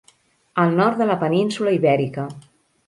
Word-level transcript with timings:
El 0.63 0.73
nord 0.79 1.03
de 1.03 1.09
la 1.11 1.19
península 1.27 1.77
ibèrica. 1.81 2.29